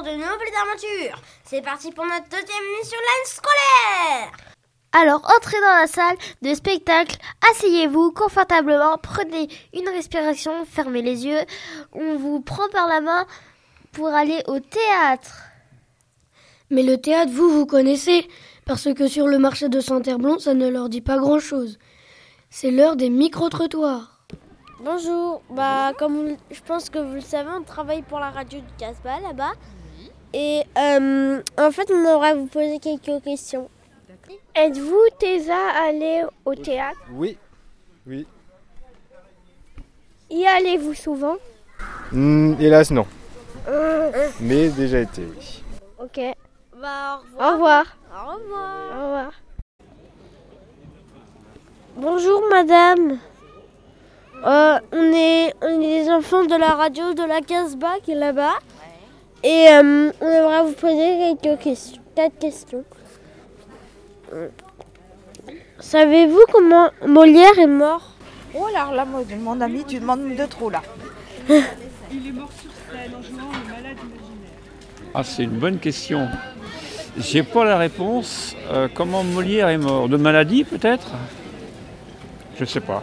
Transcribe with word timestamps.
Pour 0.00 0.08
de 0.10 0.16
nouvelles 0.16 0.56
aventures. 0.66 1.20
C'est 1.44 1.62
parti 1.62 1.92
pour 1.92 2.04
notre 2.04 2.24
deuxième 2.24 2.64
émission 2.74 2.96
l'année 2.98 3.26
scolaire. 3.26 4.32
Alors 4.92 5.20
entrez 5.36 5.60
dans 5.60 5.80
la 5.80 5.86
salle 5.86 6.16
de 6.42 6.54
spectacle, 6.54 7.16
asseyez-vous 7.50 8.12
confortablement, 8.12 8.96
prenez 9.02 9.48
une 9.74 9.88
respiration, 9.90 10.64
fermez 10.64 11.02
les 11.02 11.26
yeux. 11.26 11.40
On 11.92 12.16
vous 12.16 12.40
prend 12.40 12.68
par 12.70 12.88
la 12.88 13.00
main 13.02 13.26
pour 13.92 14.08
aller 14.08 14.42
au 14.46 14.58
théâtre. 14.58 15.42
Mais 16.70 16.82
le 16.82 16.96
théâtre, 16.98 17.32
vous, 17.32 17.50
vous 17.50 17.66
connaissez, 17.66 18.26
parce 18.64 18.92
que 18.94 19.06
sur 19.06 19.26
le 19.28 19.38
marché 19.38 19.68
de 19.68 19.80
Saint-Herblon, 19.80 20.38
ça 20.38 20.54
ne 20.54 20.68
leur 20.68 20.88
dit 20.88 21.02
pas 21.02 21.18
grand-chose. 21.18 21.78
C'est 22.48 22.70
l'heure 22.70 22.96
des 22.96 23.10
micro-trottoirs. 23.10 24.18
Bonjour, 24.82 25.42
bah 25.50 25.92
comme 25.98 26.14
vous- 26.30 26.36
je 26.50 26.60
pense 26.62 26.88
que 26.88 26.98
vous 26.98 27.14
le 27.16 27.20
savez, 27.20 27.50
on 27.54 27.62
travaille 27.62 28.02
pour 28.02 28.18
la 28.18 28.30
radio 28.30 28.60
du 28.60 28.72
Casbah 28.78 29.20
là-bas. 29.20 29.52
Et 30.32 30.62
euh, 30.78 31.42
en 31.58 31.70
fait, 31.72 31.90
on 31.90 31.98
aimerait 31.98 32.34
vous 32.34 32.46
poser 32.46 32.78
quelques 32.78 33.22
questions. 33.24 33.68
Êtes-vous 34.54 35.02
déjà 35.20 35.58
allé 35.86 36.22
au 36.44 36.54
théâtre? 36.54 37.00
Oui, 37.12 37.36
oui. 38.06 38.26
Y 40.30 40.46
allez-vous 40.46 40.94
souvent? 40.94 41.36
Hmm, 42.12 42.54
hélas, 42.60 42.90
non. 42.90 43.06
Mais 44.40 44.68
déjà 44.68 45.00
été, 45.00 45.22
oui. 45.22 45.62
Ok. 45.98 46.20
Bah, 46.80 47.20
au 47.38 47.52
revoir. 47.52 47.96
Au 48.10 48.34
revoir. 48.34 48.98
Au 48.98 49.04
revoir. 49.04 49.32
Bonjour 51.96 52.42
madame. 52.48 53.18
Euh, 54.46 54.78
on, 54.92 55.12
est, 55.12 55.52
on 55.60 55.80
est 55.82 56.04
des 56.04 56.10
enfants 56.10 56.44
de 56.44 56.54
la 56.54 56.74
radio 56.74 57.12
de 57.12 57.22
la 57.24 57.40
Casbah 57.42 57.98
qui 58.02 58.12
est 58.12 58.14
là-bas. 58.14 58.54
Et 59.42 59.68
euh, 59.68 60.12
on 60.20 60.28
aimerait 60.28 60.62
vous 60.64 60.72
poser 60.72 61.36
quelques 61.42 61.60
questions. 61.60 62.02
Quatre 62.14 62.38
questions. 62.38 62.84
Savez-vous 65.78 66.44
comment 66.52 66.90
Molière 67.06 67.58
est 67.58 67.66
mort? 67.66 68.14
Oh 68.54 68.66
là 68.72 68.90
là, 68.94 69.04
mon 69.04 69.60
ami, 69.60 69.84
tu 69.86 69.98
demandes 69.98 70.36
de 70.36 70.46
trop 70.46 70.70
là. 70.70 70.82
Ah, 75.14 75.24
c'est 75.24 75.44
une 75.44 75.58
bonne 75.58 75.78
question. 75.78 76.28
J'ai 77.16 77.42
pas 77.42 77.64
la 77.64 77.78
réponse. 77.78 78.54
Euh, 78.70 78.88
comment 78.92 79.24
Molière 79.24 79.68
est 79.68 79.78
mort 79.78 80.08
De 80.08 80.16
maladie 80.16 80.64
peut-être? 80.64 81.08
Je 82.58 82.64
sais 82.64 82.80
pas. 82.80 83.02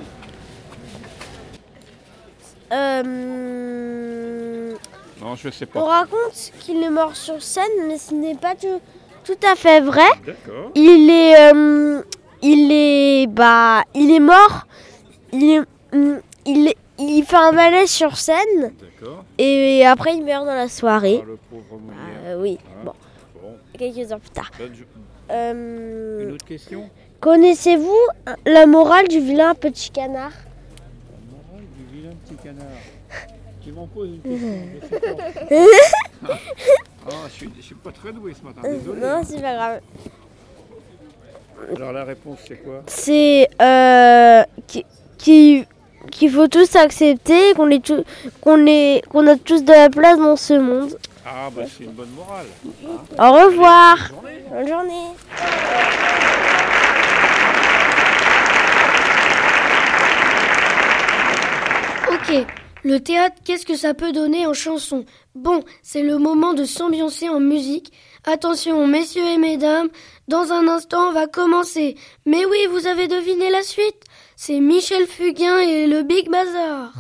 Euh, 2.71 4.06
Non, 5.27 5.35
je 5.35 5.49
sais 5.49 5.67
On 5.75 5.79
pas. 5.81 5.85
raconte 5.99 6.51
qu'il 6.59 6.81
est 6.81 6.89
mort 6.89 7.15
sur 7.15 7.41
scène, 7.43 7.63
mais 7.88 7.97
ce 7.97 8.13
n'est 8.13 8.35
pas 8.35 8.55
tout, 8.55 8.79
tout 9.25 9.38
à 9.45 9.55
fait 9.55 9.81
vrai. 9.81 10.07
D'accord. 10.25 10.71
Il 10.73 11.09
est, 11.09 11.51
euh, 11.53 12.01
il 12.41 12.71
est, 12.71 13.27
bah, 13.27 13.83
il 13.93 14.09
est 14.11 14.21
mort. 14.21 14.65
Il, 15.33 15.43
est- 15.51 15.93
hum, 15.93 16.21
il, 16.45 17.23
fait 17.25 17.35
un 17.35 17.51
malaise 17.51 17.89
sur 17.91 18.15
scène 18.17 18.71
D'accord. 18.79 19.25
et 19.38 19.85
après 19.85 20.15
il 20.15 20.23
meurt 20.23 20.45
dans 20.45 20.55
la 20.55 20.69
soirée. 20.69 21.19
Ah, 21.21 21.25
le 21.27 21.38
pauvre 21.49 21.81
Molière. 21.81 22.21
Euh, 22.25 22.41
oui, 22.41 22.57
Ah, 22.65 22.85
bon, 22.85 22.94
Bon, 23.41 23.55
quelques 23.77 24.09
heures 24.11 24.19
plus 24.21 24.29
tard. 24.29 24.49
Euh, 25.29 26.23
Une 26.29 26.31
autre 26.35 26.45
question? 26.45 26.89
Connaissez-vous 27.19 27.97
la 28.45 28.65
morale 28.65 29.09
du 29.09 29.19
vilain 29.19 29.53
petit 29.55 29.89
canard? 29.91 30.31
Morale 31.29 31.65
du 31.77 31.95
vilain 31.97 32.13
petit 32.25 32.35
canard. 32.41 32.65
Tu 33.67 33.73
m'en 33.73 33.85
poses 33.88 34.07
une 34.07 34.22
question. 34.22 34.47
je 34.81 34.97
pas. 36.25 36.33
Ah, 37.09 37.11
je 37.28 37.33
suis, 37.33 37.50
je 37.57 37.61
suis 37.61 37.75
pas 37.75 37.91
très 37.91 38.13
doué 38.13 38.33
ce 38.33 38.45
matin, 38.45 38.61
désolé. 38.63 39.01
Non, 39.01 39.22
c'est 39.25 39.41
pas 39.41 39.53
grave. 39.55 39.81
Alors 41.75 41.91
la 41.91 42.03
réponse 42.06 42.39
c'est 42.47 42.63
quoi? 42.63 42.83
C'est 42.88 43.50
euh, 43.61 44.44
qui- 44.67 44.85
qui- 45.17 45.66
qu'il 46.11 46.31
faut 46.31 46.47
tous 46.47 46.75
accepter, 46.77 47.53
qu'on 47.56 47.69
est 47.69 47.83
tous- 47.83 48.03
qu'on 48.41 48.66
est, 48.67 49.01
qu'on 49.09 49.27
a 49.27 49.35
tous 49.35 49.63
de 49.66 49.72
la 49.73 49.89
place 49.89 50.17
dans 50.17 50.38
ce 50.38 50.53
monde. 50.53 50.97
Ah, 51.25 51.50
bah 51.53 51.63
c'est 51.66 51.83
une 51.83 51.91
bonne 51.91 52.11
morale. 52.11 52.45
Au 53.19 53.31
revoir. 53.47 53.97
Bonne 53.97 54.22
journée. 54.22 54.44
Bonne 54.50 54.67
journée. 54.67 56.17
Ok, 62.09 62.45
le 62.87 63.01
théâtre, 63.01 63.35
qu'est-ce 63.43 63.65
que 63.65 63.75
ça 63.75 63.93
peut 63.93 64.13
donner 64.13 64.47
en 64.47 64.53
chanson? 64.53 65.03
Bon, 65.35 65.63
c'est 65.83 66.03
le 66.03 66.17
moment 66.17 66.53
de 66.53 66.63
s'ambiancer 66.63 67.27
en 67.27 67.41
musique. 67.41 67.91
Attention, 68.25 68.87
messieurs 68.87 69.27
et 69.27 69.37
mesdames, 69.37 69.89
dans 70.29 70.53
un 70.53 70.67
instant, 70.69 71.09
on 71.09 71.11
va 71.11 71.27
commencer. 71.27 71.95
Mais 72.25 72.45
oui, 72.45 72.57
vous 72.71 72.87
avez 72.87 73.07
deviné 73.07 73.49
la 73.51 73.61
suite 73.61 74.03
C'est 74.37 74.61
Michel 74.61 75.05
Fugain 75.05 75.59
et 75.59 75.85
le 75.87 76.03
Big 76.03 76.29
Bazar. 76.29 76.93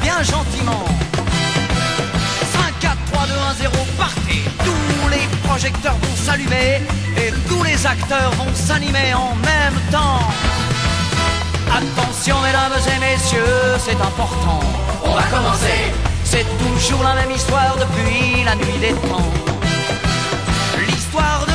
Bien 0.00 0.22
gentiment. 0.22 0.84
5, 2.52 2.78
4, 2.80 2.96
3, 3.12 3.26
2, 3.26 3.32
1, 3.32 3.54
0, 3.54 3.72
partez. 3.98 4.42
Tous 4.64 5.08
les 5.10 5.26
projecteurs 5.46 5.96
vont 6.02 6.16
s'allumer 6.16 6.80
et 7.16 7.30
tous 7.48 7.62
les 7.62 7.86
acteurs 7.86 8.30
vont 8.32 8.54
s'animer 8.54 9.12
en 9.14 9.34
même 9.36 9.80
temps. 9.90 10.20
Attention 11.70 12.40
mesdames 12.40 12.72
et 12.94 13.00
messieurs, 13.00 13.78
c'est 13.78 14.00
important. 14.00 14.60
On 15.04 15.12
va 15.12 15.22
commencer. 15.24 15.92
C'est 16.24 16.46
toujours 16.58 17.02
la 17.02 17.14
même 17.14 17.30
histoire 17.30 17.76
depuis 17.76 18.44
la 18.44 18.54
nuit 18.56 18.78
des 18.80 18.94
temps. 19.08 19.30
L'histoire 20.88 21.44
de 21.46 21.53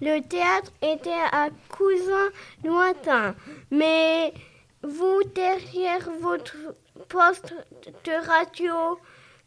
le 0.00 0.20
théâtre 0.20 0.72
était 0.82 1.10
un 1.32 1.50
cousin 1.68 2.28
lointain. 2.64 3.34
Mais 3.70 4.32
vous, 4.82 5.22
derrière 5.34 6.08
votre 6.20 6.56
poste 7.08 7.54
de 8.04 8.26
radio, 8.26 8.98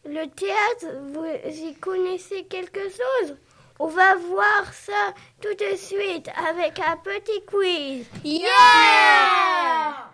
le 0.05 0.25
théâtre, 0.25 0.97
vous 1.13 1.25
y 1.25 1.73
connaissez 1.75 2.43
quelque 2.45 2.81
chose? 2.89 3.35
On 3.79 3.87
va 3.87 4.15
voir 4.15 4.73
ça 4.73 5.13
tout 5.41 5.53
de 5.53 5.75
suite 5.77 6.29
avec 6.49 6.79
un 6.79 6.97
petit 6.97 7.45
quiz. 7.45 8.05
Yeah 8.25 10.09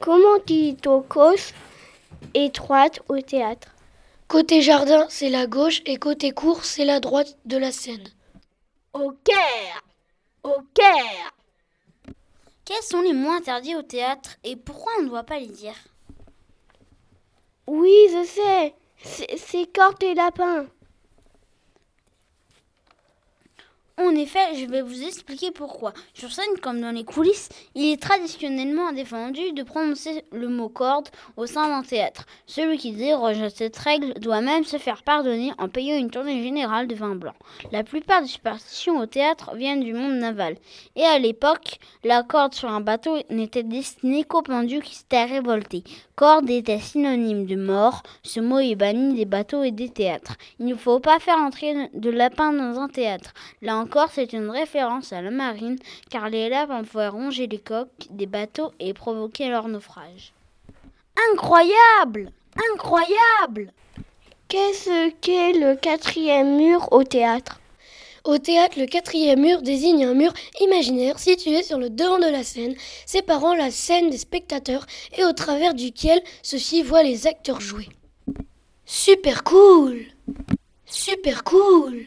Comment 0.00 0.38
dit-on 0.46 1.00
cause 1.02 1.52
étroite 2.34 3.00
au 3.08 3.20
théâtre? 3.20 3.68
Côté 4.28 4.60
jardin, 4.60 5.06
c'est 5.08 5.30
la 5.30 5.46
gauche 5.46 5.80
et 5.86 5.96
côté 5.96 6.32
cour, 6.32 6.64
c'est 6.64 6.84
la 6.84 7.00
droite 7.00 7.38
de 7.46 7.56
la 7.56 7.72
scène. 7.72 8.04
Au 8.92 9.12
Caire 9.24 9.82
Au 10.44 10.62
Caire 10.74 11.32
Quels 12.64 12.84
sont 12.84 13.00
les 13.00 13.14
mots 13.14 13.32
interdits 13.32 13.74
au 13.74 13.82
théâtre 13.82 14.36
et 14.44 14.54
pourquoi 14.54 14.92
on 15.00 15.02
ne 15.02 15.08
doit 15.08 15.24
pas 15.24 15.40
les 15.40 15.48
dire? 15.48 15.74
Oui, 17.68 17.94
je 18.10 18.24
sais. 18.24 18.74
C'est- 19.02 19.36
C'est 19.36 19.72
cordes 19.72 20.02
et 20.02 20.14
lapin. 20.14 20.66
En 24.00 24.14
effet, 24.14 24.54
je 24.54 24.66
vais 24.66 24.80
vous 24.80 25.02
expliquer 25.02 25.50
pourquoi. 25.50 25.92
Sur 26.14 26.30
scène, 26.30 26.56
comme 26.62 26.80
dans 26.80 26.92
les 26.92 27.02
coulisses, 27.02 27.48
il 27.74 27.92
est 27.92 28.00
traditionnellement 28.00 28.92
défendu 28.92 29.50
de 29.50 29.64
prononcer 29.64 30.24
le 30.30 30.48
mot 30.48 30.68
corde 30.68 31.08
au 31.36 31.46
sein 31.46 31.68
d'un 31.68 31.82
théâtre. 31.82 32.24
Celui 32.46 32.78
qui 32.78 32.92
déroge 32.92 33.42
à 33.42 33.50
cette 33.50 33.76
règle 33.76 34.14
doit 34.20 34.40
même 34.40 34.62
se 34.62 34.76
faire 34.76 35.02
pardonner 35.02 35.50
en 35.58 35.68
payant 35.68 35.96
une 35.96 36.12
tournée 36.12 36.44
générale 36.44 36.86
de 36.86 36.94
vin 36.94 37.16
blanc. 37.16 37.34
La 37.72 37.82
plupart 37.82 38.22
des 38.22 38.28
superstitions 38.28 39.00
au 39.00 39.06
théâtre 39.06 39.56
viennent 39.56 39.82
du 39.82 39.94
monde 39.94 40.14
naval. 40.14 40.54
Et 40.94 41.04
à 41.04 41.18
l'époque, 41.18 41.80
la 42.04 42.22
corde 42.22 42.54
sur 42.54 42.70
un 42.70 42.80
bateau 42.80 43.16
n'était 43.30 43.64
destinée 43.64 44.22
qu'aux 44.22 44.42
pendus 44.42 44.80
qui 44.80 44.94
s'étaient 44.94 45.24
révoltés. 45.24 45.82
Corde 46.14 46.48
était 46.50 46.78
synonyme 46.78 47.46
de 47.46 47.56
mort. 47.56 48.04
Ce 48.22 48.38
mot 48.38 48.60
est 48.60 48.76
banni 48.76 49.14
des 49.14 49.24
bateaux 49.24 49.64
et 49.64 49.72
des 49.72 49.88
théâtres. 49.88 50.36
Il 50.60 50.66
ne 50.66 50.76
faut 50.76 51.00
pas 51.00 51.18
faire 51.18 51.38
entrer 51.38 51.90
de 51.94 52.10
lapin 52.10 52.52
dans 52.52 52.78
un 52.78 52.88
théâtre. 52.88 53.34
C'est 54.10 54.32
une 54.32 54.50
référence 54.50 55.12
à 55.12 55.22
la 55.22 55.30
marine, 55.30 55.78
car 56.10 56.28
les 56.28 56.48
lapins 56.48 56.84
pouvaient 56.84 57.08
ronger 57.08 57.46
les 57.46 57.58
coques 57.58 58.06
des 58.10 58.26
bateaux 58.26 58.72
et 58.80 58.92
provoquer 58.92 59.48
leur 59.48 59.68
naufrage. 59.68 60.32
Incroyable! 61.32 62.32
Incroyable! 62.72 63.72
Qu'est-ce 64.48 65.10
qu'est 65.20 65.52
le 65.52 65.76
quatrième 65.76 66.56
mur 66.56 66.88
au 66.92 67.04
théâtre? 67.04 67.60
Au 68.24 68.38
théâtre, 68.38 68.78
le 68.78 68.86
quatrième 68.86 69.40
mur 69.40 69.62
désigne 69.62 70.04
un 70.04 70.14
mur 70.14 70.32
imaginaire 70.60 71.18
situé 71.18 71.62
sur 71.62 71.78
le 71.78 71.90
devant 71.90 72.18
de 72.18 72.30
la 72.30 72.44
scène, 72.44 72.74
séparant 73.06 73.54
la 73.54 73.70
scène 73.70 74.10
des 74.10 74.18
spectateurs 74.18 74.86
et 75.16 75.24
au 75.24 75.32
travers 75.32 75.74
duquel 75.74 76.20
ceux-ci 76.42 76.82
voient 76.82 77.02
les 77.02 77.26
acteurs 77.26 77.60
jouer. 77.60 77.88
Super 78.84 79.44
cool! 79.44 80.02
Super 80.86 81.44
cool 81.44 82.06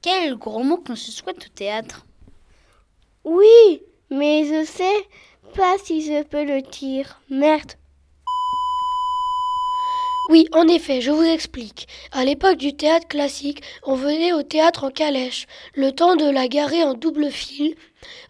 Quel 0.00 0.36
gros 0.36 0.62
mot 0.62 0.76
qu'on 0.76 0.96
se 0.96 1.10
souhaite 1.10 1.46
au 1.46 1.48
théâtre 1.48 2.06
Oui, 3.24 3.82
mais 4.10 4.44
je 4.44 4.64
sais 4.64 5.08
pas 5.56 5.76
si 5.82 6.02
je 6.02 6.22
peux 6.22 6.44
le 6.44 6.62
dire. 6.62 7.20
Merde. 7.30 7.72
Oui, 10.30 10.46
en 10.52 10.68
effet, 10.68 11.00
je 11.00 11.10
vous 11.10 11.22
explique. 11.22 11.88
À 12.12 12.24
l'époque 12.24 12.58
du 12.58 12.76
théâtre 12.76 13.08
classique, 13.08 13.62
on 13.82 13.94
venait 13.94 14.34
au 14.34 14.42
théâtre 14.42 14.84
en 14.84 14.90
calèche. 14.90 15.46
Le 15.74 15.90
temps 15.90 16.16
de 16.16 16.28
la 16.30 16.48
garer 16.48 16.84
en 16.84 16.92
double 16.92 17.30
fil, 17.30 17.74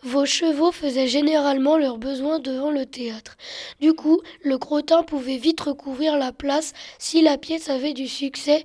vos 0.02 0.24
chevaux 0.24 0.70
faisaient 0.70 1.08
généralement 1.08 1.76
leurs 1.76 1.98
besoins 1.98 2.38
devant 2.38 2.70
le 2.70 2.86
théâtre. 2.86 3.36
Du 3.80 3.94
coup, 3.94 4.20
le 4.42 4.58
crottin 4.58 5.02
pouvait 5.02 5.38
vite 5.38 5.60
recouvrir 5.60 6.16
la 6.16 6.32
place 6.32 6.72
si 7.00 7.20
la 7.20 7.36
pièce 7.36 7.68
avait 7.68 7.94
du 7.94 8.06
succès. 8.06 8.62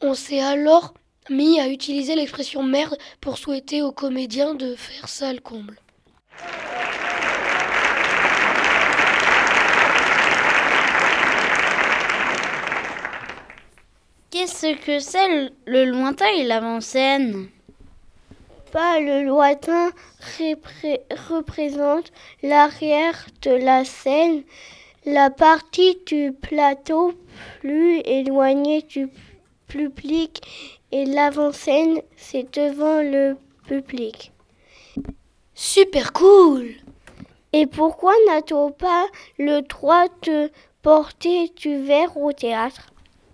On 0.00 0.14
s'est 0.14 0.40
alors 0.40 0.94
mis 1.30 1.60
à 1.60 1.68
utiliser 1.68 2.14
l'expression 2.16 2.62
merde 2.62 2.96
pour 3.20 3.38
souhaiter 3.38 3.82
aux 3.82 3.92
comédiens 3.92 4.54
de 4.54 4.74
faire 4.74 5.08
sale 5.08 5.40
comble. 5.40 5.78
Qu'est-ce 14.30 14.76
que 14.84 14.98
c'est 14.98 15.50
le- 15.66 15.84
lointain 15.84 16.28
et 16.36 16.44
l'avant-scène? 16.44 17.48
Pas 18.72 19.00
le 19.00 19.24
lointain 19.24 19.90
repré- 20.38 21.00
représente 21.30 22.12
l'arrière 22.42 23.26
de 23.42 23.52
la 23.52 23.84
scène, 23.84 24.42
la 25.06 25.30
partie 25.30 25.98
du 26.06 26.32
plateau 26.32 27.14
plus 27.60 28.00
éloignée 28.04 28.82
du 28.82 29.08
public 29.68 30.77
et 30.92 31.04
l'avant-scène 31.04 32.00
c'est 32.16 32.52
devant 32.54 33.00
le 33.02 33.36
public. 33.66 34.32
Super 35.54 36.12
cool 36.12 36.70
Et 37.52 37.66
pourquoi 37.66 38.12
n'a-t-on 38.26 38.70
pas 38.70 39.06
le 39.38 39.62
droit 39.62 40.06
de 40.22 40.50
porter 40.82 41.50
du 41.56 41.82
verre 41.82 42.16
au 42.16 42.32
théâtre? 42.32 42.86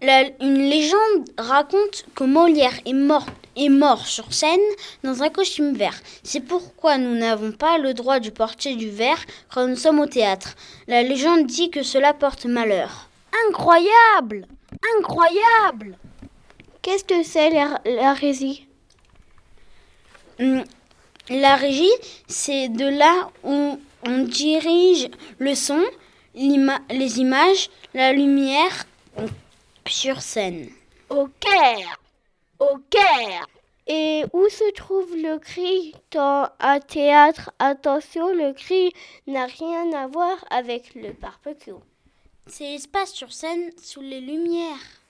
La- 0.03 0.29
une 0.41 0.59
légende 0.69 1.25
raconte 1.39 2.05
que 2.15 2.25
Molière 2.25 2.79
est 2.85 2.93
mort, 2.93 3.27
est 3.57 3.69
mort 3.69 4.07
sur 4.07 4.33
scène 4.35 4.61
dans 5.03 5.23
un 5.23 5.31
costume 5.31 5.75
vert. 5.75 5.99
C'est 6.23 6.41
pourquoi 6.41 6.99
nous 6.99 7.15
n'avons 7.15 7.53
pas 7.53 7.79
le 7.79 7.95
droit 7.95 8.21
de 8.21 8.31
porter 8.31 8.75
du 8.75 8.91
verre 8.91 9.23
quand 9.53 9.67
nous 9.67 9.77
sommes 9.77 10.01
au 10.01 10.07
théâtre. 10.07 10.57
La 10.89 11.03
légende 11.03 11.47
dit 11.47 11.71
que 11.71 11.83
cela 11.83 12.13
porte 12.13 12.45
malheur. 12.47 13.09
Incroyable 13.49 14.47
Incroyable 14.99 15.97
Qu'est-ce 16.85 17.05
que 17.05 17.23
c'est 17.23 17.49
la, 17.49 17.81
la 17.87 18.15
Hum, 20.39 20.65
La 21.31 21.57
régie, 21.57 21.89
c'est 22.29 22.69
de 22.69 22.85
là 22.85 23.31
où 23.43 23.81
on 24.07 24.19
dirige 24.25 25.09
le 25.39 25.55
son, 25.55 25.83
les 26.35 27.21
images, 27.21 27.71
la 27.95 28.13
lumière 28.13 28.85
sur 29.87 30.21
scène. 30.21 30.69
Au 31.09 31.27
Caire 31.41 31.99
Au 32.59 32.77
Caire 32.91 33.47
Et 33.87 34.25
où 34.35 34.47
se 34.51 34.71
trouve 34.73 35.17
le 35.17 35.39
cri? 35.39 35.95
Dans 36.11 36.51
un 36.61 36.81
théâtre 36.81 37.51
Attention, 37.61 38.35
le 38.35 38.53
cri 38.53 38.93
n'a 39.27 39.47
rien 39.47 39.91
à 39.95 40.07
voir 40.07 40.37
avec 40.51 40.95
le 40.95 41.13
barbecue. 41.13 41.81
C'est 42.47 42.73
l'espace 42.73 43.15
sur 43.15 43.33
scène 43.33 43.71
sous 43.83 44.03
les 44.03 44.21
lumières. 44.21 45.04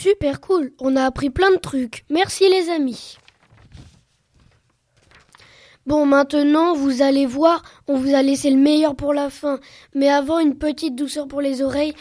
Super 0.00 0.40
cool, 0.40 0.72
on 0.78 0.96
a 0.96 1.04
appris 1.04 1.28
plein 1.28 1.50
de 1.50 1.56
trucs. 1.56 2.04
Merci 2.08 2.48
les 2.48 2.70
amis. 2.70 3.18
Bon, 5.86 6.06
maintenant, 6.06 6.74
vous 6.74 7.02
allez 7.02 7.26
voir, 7.26 7.62
on 7.88 7.96
vous 7.96 8.14
a 8.14 8.22
laissé 8.22 8.50
le 8.50 8.58
meilleur 8.58 8.94
pour 8.94 9.12
la 9.12 9.28
fin. 9.28 9.58
Mais 9.94 10.08
avant, 10.08 10.38
une 10.38 10.56
petite 10.56 10.94
douceur 10.94 11.26
pour 11.26 11.40
les 11.40 11.62
oreilles. 11.62 11.94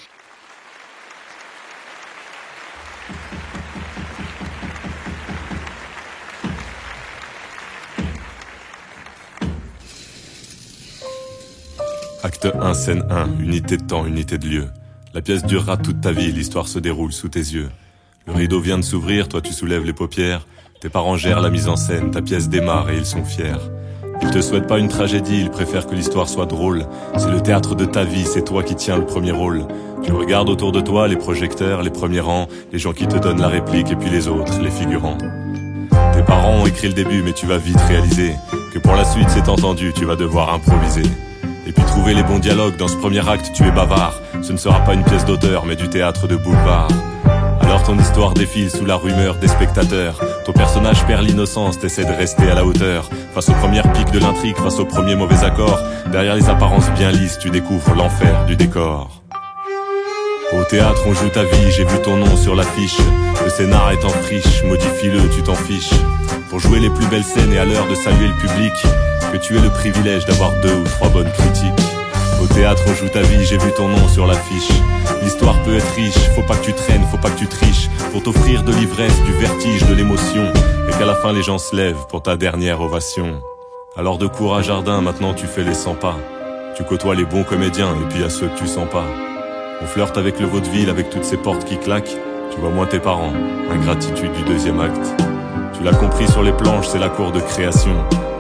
Acte 12.38 12.56
1, 12.62 12.74
scène 12.76 13.04
1, 13.10 13.42
unité 13.42 13.78
de 13.78 13.84
temps, 13.84 14.06
unité 14.06 14.38
de 14.38 14.46
lieu. 14.46 14.68
La 15.16 15.22
pièce 15.22 15.44
durera 15.44 15.76
toute 15.76 16.02
ta 16.02 16.12
vie, 16.12 16.32
l'histoire 16.32 16.68
se 16.68 16.78
déroule 16.78 17.12
sous 17.12 17.30
tes 17.30 17.40
yeux. 17.40 17.70
Le 18.28 18.34
rideau 18.34 18.60
vient 18.60 18.78
de 18.78 18.84
s'ouvrir, 18.84 19.28
toi 19.28 19.42
tu 19.42 19.54
soulèves 19.54 19.84
les 19.84 19.94
paupières. 19.94 20.46
Tes 20.80 20.90
parents 20.90 21.18
gèrent 21.18 21.42
la 21.42 21.50
mise 21.50 21.68
en 21.68 21.76
scène, 21.76 22.12
ta 22.12 22.22
pièce 22.22 22.48
démarre 22.48 22.92
et 22.92 22.98
ils 22.98 23.08
sont 23.08 23.26
fiers. 23.26 23.58
Ils 24.22 24.30
te 24.30 24.40
souhaitent 24.40 24.68
pas 24.68 24.78
une 24.78 24.88
tragédie, 24.88 25.42
ils 25.42 25.50
préfèrent 25.50 25.88
que 25.88 25.96
l'histoire 25.96 26.30
soit 26.30 26.46
drôle. 26.46 26.86
C'est 27.18 27.32
le 27.32 27.42
théâtre 27.42 27.74
de 27.74 27.86
ta 27.86 28.04
vie, 28.04 28.26
c'est 28.26 28.44
toi 28.44 28.62
qui 28.62 28.76
tiens 28.76 28.98
le 28.98 29.08
premier 29.08 29.32
rôle. 29.32 29.66
Tu 30.04 30.12
regardes 30.12 30.50
autour 30.50 30.72
de 30.72 30.82
toi 30.82 31.08
les 31.08 31.18
projecteurs, 31.18 31.82
les 31.82 31.90
premiers 31.90 32.20
rangs, 32.20 32.48
les 32.72 32.78
gens 32.78 32.94
qui 32.94 33.08
te 33.08 33.18
donnent 33.18 33.42
la 33.42 33.48
réplique 33.48 33.90
et 33.90 33.96
puis 33.96 34.12
les 34.12 34.28
autres, 34.28 34.62
les 34.62 34.70
figurants. 34.70 35.18
Tes 36.14 36.22
parents 36.22 36.62
ont 36.62 36.68
écrit 36.68 36.90
le 36.90 36.94
début, 36.94 37.24
mais 37.24 37.34
tu 37.34 37.48
vas 37.48 37.58
vite 37.58 37.82
réaliser 37.88 38.36
que 38.72 38.78
pour 38.78 38.94
la 38.94 39.06
suite, 39.06 39.30
c'est 39.30 39.50
entendu, 39.50 39.92
tu 39.96 40.06
vas 40.06 40.16
devoir 40.16 40.54
improviser. 40.54 41.02
Et 41.68 41.74
puis 41.74 41.84
trouver 41.84 42.14
les 42.14 42.24
bons 42.24 42.40
dialogues 42.40 42.78
dans 42.78 42.88
ce 42.88 42.96
premier 42.96 43.28
acte, 43.28 43.52
tu 43.54 43.64
es 43.68 43.72
bavard. 43.72 44.14
Ce 44.42 44.54
ne 44.54 44.58
sera 44.58 44.80
pas 44.86 44.94
une 44.94 45.04
pièce 45.04 45.26
d'auteur, 45.26 45.66
mais 45.66 45.76
du 45.76 45.90
théâtre 45.90 46.26
de 46.26 46.38
boulevard. 46.38 46.88
Alors 47.60 47.84
ton 47.84 48.00
histoire 48.00 48.34
défile 48.34 48.72
sous 48.72 48.86
la 48.86 48.96
rumeur 48.96 49.36
des 49.36 49.50
spectateurs. 49.50 50.18
Ton 50.46 50.54
personnage 50.54 51.06
perd 51.06 51.28
l'innocence, 51.28 51.78
t'essaies 51.78 52.06
de 52.06 52.14
rester 52.14 52.50
à 52.50 52.56
la 52.56 52.64
hauteur. 52.64 53.10
Face 53.34 53.50
aux 53.50 53.54
premières 53.54 53.92
piques 53.92 54.12
de 54.12 54.20
l'intrigue, 54.20 54.56
face 54.56 54.80
aux 54.80 54.86
premiers 54.86 55.16
mauvais 55.16 55.44
accords. 55.44 55.82
Derrière 56.10 56.36
les 56.36 56.48
apparences 56.48 56.90
bien 56.92 57.12
lisses, 57.12 57.38
tu 57.38 57.50
découvres 57.50 57.96
l'enfer 57.96 58.46
du 58.46 58.56
décor. 58.56 59.22
Au 60.54 60.64
théâtre, 60.64 61.02
on 61.06 61.14
joue 61.14 61.28
ta 61.28 61.44
vie, 61.44 61.72
j'ai 61.76 61.84
vu 61.84 62.02
ton 62.02 62.16
nom 62.16 62.38
sur 62.38 62.56
l'affiche. 62.56 62.98
Le 63.44 63.50
scénar 63.50 63.92
est 63.92 64.06
en 64.06 64.10
friche, 64.10 64.64
modifie-le, 64.64 65.30
tu 65.36 65.44
t'en 65.44 65.56
fiches. 65.56 65.92
Pour 66.50 66.60
jouer 66.60 66.80
les 66.80 66.90
plus 66.90 67.08
belles 67.08 67.26
scènes 67.26 67.52
et 67.52 67.60
à 67.60 67.66
l'heure 67.66 67.88
de 67.90 67.96
saluer 67.96 68.30
le 68.30 68.34
public, 68.36 68.72
que 69.32 69.38
tu 69.38 69.58
aies 69.58 69.62
le 69.62 69.70
privilège 69.70 70.26
d'avoir 70.26 70.52
deux 70.62 70.76
ou 70.76 70.84
trois 70.84 71.10
bonnes 71.10 71.32
critiques. 71.32 71.88
Au 72.42 72.48
théâtre, 72.48 72.84
on 72.88 72.94
joue 72.94 73.10
ta 73.10 73.22
vie, 73.22 73.46
j'ai 73.46 73.58
vu 73.58 73.72
ton 73.76 73.88
nom 73.88 74.08
sur 74.08 74.28
l'affiche. 74.28 74.70
L'histoire 75.24 75.62
peut 75.64 75.76
être 75.76 75.92
riche, 75.96 76.18
faut 76.36 76.44
pas 76.44 76.56
que 76.56 76.66
tu 76.66 76.74
traînes, 76.74 77.04
faut 77.12 77.18
pas 77.18 77.30
que 77.30 77.40
tu 77.40 77.48
triches. 77.48 77.90
Pour 78.12 78.24
t'offrir 78.24 78.64
de 78.64 78.72
l'ivresse, 78.72 79.22
du 79.24 79.34
vertige, 79.34 79.86
de 79.86 79.94
l'émotion. 79.94 80.44
Et 80.88 80.92
qu'à 80.92 81.06
la 81.06 81.16
fin 81.16 81.34
les 81.34 81.44
gens 81.44 81.58
se 81.58 81.76
lèvent 81.76 82.06
pour 82.10 82.22
ta 82.22 82.38
dernière 82.38 82.82
ovation. 82.82 83.42
Alors 83.96 84.18
de 84.18 84.28
cours 84.28 84.56
à 84.56 84.62
jardin, 84.62 85.02
maintenant 85.02 85.34
tu 85.34 85.48
fais 85.48 85.64
les 85.64 85.74
100 85.74 85.96
pas. 85.96 86.18
Tu 86.76 86.84
côtoies 86.84 87.16
les 87.16 87.26
bons 87.26 87.44
comédiens 87.44 87.94
et 87.96 88.14
puis 88.14 88.24
à 88.24 88.30
ceux 88.30 88.48
que 88.48 88.58
tu 88.58 88.68
sens 88.68 88.88
pas. 88.90 89.06
On 89.82 89.86
flirte 89.86 90.18
avec 90.18 90.40
le 90.40 90.46
vaudeville, 90.46 90.90
avec 90.90 91.10
toutes 91.10 91.26
ces 91.26 91.38
portes 91.38 91.66
qui 91.66 91.78
claquent. 91.78 92.16
Tu 92.52 92.60
vois 92.60 92.70
moins 92.70 92.86
tes 92.86 93.00
parents, 93.00 93.34
ingratitude 93.72 94.32
du 94.34 94.44
deuxième 94.44 94.80
acte. 94.80 95.22
Tu 95.78 95.84
l'as 95.84 95.94
compris 95.94 96.28
sur 96.28 96.44
les 96.44 96.54
planches, 96.54 96.88
c'est 96.88 97.00
la 97.00 97.10
cour 97.10 97.32
de 97.32 97.40
création. 97.40 97.96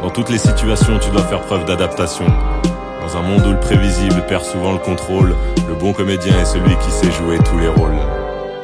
Dans 0.08 0.14
toutes 0.14 0.30
les 0.30 0.38
situations, 0.38 0.98
tu 1.00 1.10
dois 1.10 1.24
faire 1.24 1.42
preuve 1.42 1.66
d'adaptation. 1.66 2.24
Dans 3.02 3.18
un 3.18 3.22
monde 3.24 3.46
où 3.46 3.52
le 3.52 3.60
prévisible 3.60 4.24
perd 4.26 4.46
souvent 4.46 4.72
le 4.72 4.78
contrôle, 4.78 5.36
le 5.68 5.76
bon 5.76 5.92
comédien 5.92 6.34
est 6.40 6.46
celui 6.46 6.78
qui 6.78 6.90
sait 6.92 7.12
jouer 7.12 7.40
tous 7.40 7.58
les 7.60 7.68
rôles. 7.68 8.00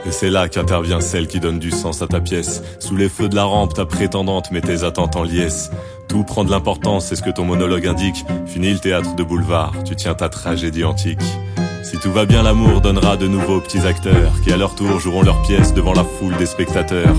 Et 0.06 0.12
c'est 0.14 0.30
là 0.30 0.48
qu'intervient 0.48 1.02
celle 1.02 1.28
qui 1.28 1.42
donne 1.42 1.60
du 1.60 1.70
sens 1.70 2.02
à 2.02 2.08
ta 2.08 2.22
pièce. 2.22 2.64
Sous 2.80 2.96
les 2.96 3.10
feux 3.10 3.28
de 3.28 3.36
la 3.36 3.44
rampe, 3.44 3.74
ta 3.74 3.86
prétendante 3.86 4.52
met 4.52 4.62
tes 4.62 4.86
attentes 4.86 5.18
en 5.18 5.24
liesse. 5.24 5.70
Tout 6.08 6.24
prend 6.24 6.46
de 6.46 6.50
l'importance, 6.50 7.08
c'est 7.08 7.18
ce 7.18 7.22
que 7.22 7.30
ton 7.30 7.44
monologue 7.44 7.88
indique. 7.88 8.24
Fini 8.46 8.72
le 8.72 8.80
théâtre 8.80 9.14
de 9.14 9.24
boulevard, 9.24 9.74
tu 9.84 9.98
tiens 9.98 10.14
ta 10.14 10.30
tragédie 10.30 10.86
antique. 10.86 11.20
Si 11.84 11.98
tout 11.98 12.14
va 12.14 12.24
bien, 12.24 12.44
l'amour 12.44 12.80
donnera 12.80 13.18
de 13.18 13.28
nouveaux 13.28 13.60
petits 13.60 13.86
acteurs 13.86 14.32
qui 14.46 14.54
à 14.54 14.56
leur 14.56 14.76
tour 14.76 14.98
joueront 14.98 15.24
leur 15.24 15.42
pièce 15.42 15.74
devant 15.74 15.94
la 15.94 16.06
foule 16.06 16.38
des 16.38 16.46
spectateurs. 16.46 17.14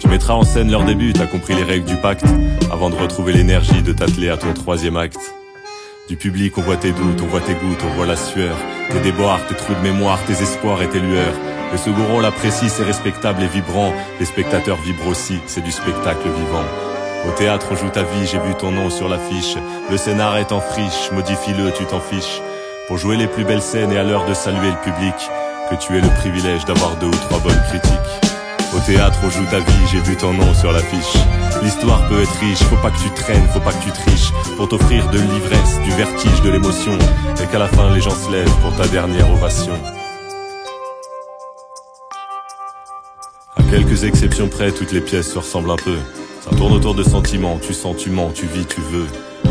Tu 0.00 0.08
mettras 0.08 0.32
en 0.32 0.44
scène 0.44 0.70
leur 0.70 0.84
début, 0.84 1.12
t'as 1.12 1.26
compris 1.26 1.54
les 1.54 1.62
règles 1.62 1.84
du 1.84 1.96
pacte, 1.96 2.24
avant 2.72 2.88
de 2.88 2.96
retrouver 2.96 3.34
l'énergie 3.34 3.82
de 3.82 3.92
t'atteler 3.92 4.30
à 4.30 4.38
ton 4.38 4.54
troisième 4.54 4.96
acte. 4.96 5.20
Du 6.08 6.16
public, 6.16 6.56
on 6.56 6.62
voit 6.62 6.78
tes 6.78 6.92
doutes, 6.92 7.20
on 7.22 7.26
voit 7.26 7.40
tes 7.40 7.52
gouttes, 7.52 7.84
on 7.84 7.94
voit 7.94 8.06
la 8.06 8.16
sueur, 8.16 8.56
tes 8.90 9.00
déboires, 9.00 9.46
tes 9.46 9.54
trous 9.54 9.74
de 9.74 9.80
mémoire, 9.80 10.18
tes 10.24 10.42
espoirs 10.42 10.82
et 10.82 10.88
tes 10.88 11.00
lueurs. 11.00 11.34
Le 11.70 11.76
second 11.76 12.06
rôle 12.10 12.24
apprécie, 12.24 12.70
c'est 12.70 12.82
respectable 12.82 13.42
et 13.42 13.46
vibrant. 13.46 13.92
Les 14.18 14.24
spectateurs 14.24 14.78
vibrent 14.84 15.06
aussi, 15.06 15.38
c'est 15.46 15.62
du 15.62 15.70
spectacle 15.70 16.28
vivant. 16.28 16.64
Au 17.28 17.32
théâtre, 17.32 17.66
on 17.70 17.76
joue 17.76 17.90
ta 17.90 18.02
vie, 18.02 18.26
j'ai 18.26 18.38
vu 18.38 18.54
ton 18.58 18.70
nom 18.70 18.88
sur 18.88 19.06
l'affiche. 19.06 19.56
Le 19.90 19.98
scénar 19.98 20.38
est 20.38 20.52
en 20.52 20.60
friche, 20.60 21.12
modifie-le, 21.12 21.72
tu 21.72 21.84
t'en 21.84 22.00
fiches. 22.00 22.40
Pour 22.88 22.96
jouer 22.96 23.18
les 23.18 23.26
plus 23.26 23.44
belles 23.44 23.60
scènes 23.60 23.92
et 23.92 23.98
à 23.98 24.02
l'heure 24.02 24.24
de 24.24 24.32
saluer 24.32 24.70
le 24.70 24.82
public, 24.82 25.14
que 25.70 25.74
tu 25.76 25.96
aies 25.96 26.00
le 26.00 26.08
privilège 26.08 26.64
d'avoir 26.64 26.96
deux 26.96 27.08
ou 27.08 27.10
trois 27.28 27.38
bonnes 27.40 27.62
critiques. 27.68 28.29
Au 28.74 28.78
théâtre, 28.78 29.18
on 29.24 29.30
joue 29.30 29.44
ta 29.50 29.58
vie, 29.58 29.86
j'ai 29.90 30.00
vu 30.00 30.16
ton 30.16 30.32
nom 30.32 30.54
sur 30.54 30.70
l'affiche. 30.70 31.20
L'histoire 31.60 32.06
peut 32.08 32.22
être 32.22 32.38
riche, 32.38 32.62
faut 32.62 32.76
pas 32.76 32.90
que 32.90 32.98
tu 32.98 33.10
traînes, 33.10 33.46
faut 33.52 33.60
pas 33.60 33.72
que 33.72 33.82
tu 33.82 33.90
triches. 33.90 34.30
Pour 34.56 34.68
t'offrir 34.68 35.10
de 35.10 35.18
l'ivresse, 35.18 35.80
du 35.84 35.90
vertige, 35.90 36.40
de 36.42 36.50
l'émotion. 36.50 36.96
Et 37.42 37.46
qu'à 37.46 37.58
la 37.58 37.66
fin, 37.66 37.92
les 37.92 38.00
gens 38.00 38.14
se 38.14 38.30
lèvent 38.30 38.54
pour 38.62 38.74
ta 38.76 38.86
dernière 38.86 39.28
ovation. 39.32 39.72
À 43.56 43.62
quelques 43.70 44.04
exceptions 44.04 44.48
près, 44.48 44.70
toutes 44.70 44.92
les 44.92 45.00
pièces 45.00 45.32
se 45.32 45.38
ressemblent 45.38 45.72
un 45.72 45.76
peu. 45.76 45.96
Ça 46.40 46.54
tourne 46.56 46.72
autour 46.72 46.94
de 46.94 47.02
sentiments, 47.02 47.58
tu 47.60 47.74
sens, 47.74 47.96
tu 47.96 48.10
mens, 48.10 48.30
tu 48.32 48.46
vis, 48.46 48.66
tu 48.66 48.80
veux. 48.80 49.06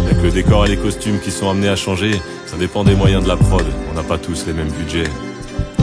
Y'a 0.06 0.14
que 0.14 0.24
le 0.24 0.32
décor 0.32 0.66
et 0.66 0.70
les 0.70 0.78
costumes 0.78 1.20
qui 1.20 1.32
sont 1.32 1.50
amenés 1.50 1.70
à 1.70 1.76
changer, 1.76 2.20
ça 2.46 2.56
dépend 2.56 2.86
des 2.86 2.96
moyens 2.96 3.24
de 3.24 3.28
la 3.28 3.36
prod, 3.36 3.66
on 3.92 3.96
n'a 3.96 4.04
pas 4.04 4.18
tous 4.18 4.46
les 4.48 4.54
mêmes 4.54 4.72
budgets. 4.72 5.10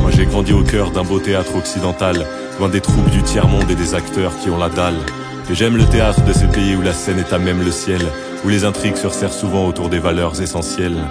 Moi 0.06 0.14
j'ai 0.16 0.26
grandi 0.26 0.52
au 0.52 0.62
cœur 0.62 0.92
d'un 0.92 1.02
beau 1.02 1.18
théâtre 1.18 1.56
occidental, 1.56 2.25
loin 2.60 2.68
des 2.68 2.80
troupes 2.80 3.10
du 3.10 3.25
tiers-monde 3.25 3.68
et 3.68 3.75
des 3.75 3.96
acteurs 3.96 4.38
qui 4.38 4.50
ont 4.50 4.56
la 4.56 4.68
dalle. 4.68 5.00
Et 5.50 5.54
j'aime 5.56 5.76
le 5.76 5.84
théâtre 5.84 6.22
de 6.22 6.32
ces 6.32 6.46
pays 6.46 6.76
où 6.76 6.80
la 6.80 6.92
scène 6.92 7.18
est 7.18 7.32
à 7.32 7.38
même 7.38 7.60
le 7.60 7.72
ciel, 7.72 8.02
où 8.44 8.48
les 8.48 8.64
intrigues 8.64 8.94
se 8.94 9.08
resserrent 9.08 9.32
souvent 9.32 9.66
autour 9.66 9.88
des 9.88 9.98
valeurs 9.98 10.40
essentielles. 10.40 11.02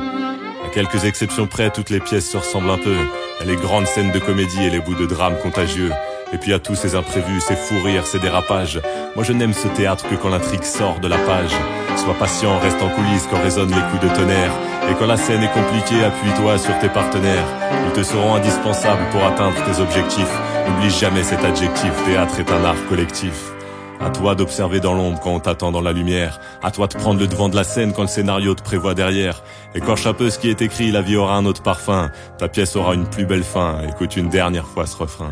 À 0.65 0.69
quelques 0.73 1.03
exceptions 1.03 1.45
près, 1.45 1.71
toutes 1.71 1.89
les 1.89 1.99
pièces 1.99 2.31
se 2.31 2.37
ressemblent 2.37 2.69
un 2.69 2.77
peu. 2.77 2.95
Y'a 3.41 3.45
les 3.45 3.57
grandes 3.57 3.85
scènes 3.85 4.13
de 4.13 4.19
comédie 4.19 4.63
et 4.63 4.69
les 4.69 4.79
bouts 4.79 4.95
de 4.95 5.05
drame 5.05 5.35
contagieux. 5.43 5.91
Et 6.31 6.37
puis 6.37 6.53
à 6.53 6.59
tous 6.59 6.75
ces 6.75 6.95
imprévus, 6.95 7.41
ces 7.41 7.57
fous 7.57 7.81
rires, 7.83 8.07
ces 8.07 8.19
dérapages. 8.19 8.79
Moi 9.17 9.25
je 9.25 9.33
n'aime 9.33 9.53
ce 9.53 9.67
théâtre 9.67 10.07
que 10.09 10.15
quand 10.15 10.29
l'intrigue 10.29 10.63
sort 10.63 11.01
de 11.01 11.09
la 11.09 11.17
page. 11.17 11.51
Sois 11.97 12.13
patient, 12.13 12.59
reste 12.59 12.81
en 12.81 12.87
coulisses 12.87 13.27
quand 13.29 13.41
résonnent 13.41 13.75
les 13.75 13.91
coups 13.91 14.09
de 14.09 14.15
tonnerre. 14.15 14.53
Et 14.89 14.93
quand 14.93 15.07
la 15.07 15.17
scène 15.17 15.41
est 15.41 15.51
compliquée, 15.51 16.03
appuie-toi 16.03 16.57
sur 16.57 16.77
tes 16.79 16.89
partenaires. 16.89 17.47
Ils 17.87 17.93
te 17.93 18.03
seront 18.03 18.35
indispensables 18.35 19.09
pour 19.11 19.23
atteindre 19.23 19.55
tes 19.65 19.81
objectifs. 19.81 20.39
N'oublie 20.67 20.91
jamais 20.91 21.23
cet 21.23 21.43
adjectif, 21.43 21.91
théâtre 22.05 22.39
est 22.39 22.51
un 22.51 22.63
art 22.63 22.85
collectif. 22.87 23.51
À 23.99 24.09
toi 24.09 24.35
d'observer 24.35 24.79
dans 24.79 24.93
l'ombre 24.93 25.19
quand 25.19 25.31
on 25.31 25.39
t'attend 25.39 25.71
dans 25.71 25.81
la 25.81 25.91
lumière. 25.91 26.39
À 26.61 26.69
toi 26.69 26.87
de 26.87 26.93
prendre 26.93 27.19
le 27.19 27.27
devant 27.27 27.49
de 27.49 27.55
la 27.55 27.63
scène 27.63 27.93
quand 27.93 28.03
le 28.03 28.07
scénario 28.07 28.53
te 28.53 28.61
prévoit 28.61 28.93
derrière. 28.93 29.41
Écorche 29.73 30.05
un 30.05 30.13
peu 30.13 30.29
ce 30.29 30.37
qui 30.37 30.49
est 30.49 30.61
écrit, 30.61 30.91
la 30.91 31.01
vie 31.01 31.15
aura 31.15 31.35
un 31.35 31.45
autre 31.45 31.63
parfum. 31.63 32.11
Ta 32.37 32.47
pièce 32.47 32.75
aura 32.75 32.93
une 32.93 33.07
plus 33.07 33.25
belle 33.25 33.43
fin. 33.43 33.79
Écoute 33.89 34.15
une 34.17 34.29
dernière 34.29 34.67
fois 34.67 34.85
ce 34.85 34.97
refrain. 34.97 35.31